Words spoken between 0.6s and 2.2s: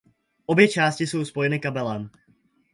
části jsou spojeny kabelem.